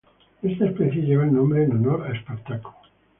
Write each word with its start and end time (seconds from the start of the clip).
Esta 0.41 0.65
especie 0.65 1.03
lleva 1.03 1.25
el 1.25 1.31
nombre 1.35 1.63
en 1.63 1.73
honor 1.73 2.07
a 2.07 2.11
Espartaco. 2.17 2.75